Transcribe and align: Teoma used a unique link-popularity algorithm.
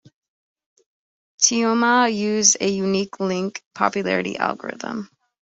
Teoma 1.39 2.11
used 2.11 2.57
a 2.59 2.67
unique 2.67 3.19
link-popularity 3.19 4.35
algorithm. 4.35 5.11